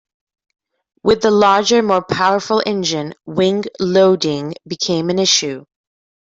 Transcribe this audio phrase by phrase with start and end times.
[1.03, 5.63] With the larger, more powerful engine, wing loading became an issue.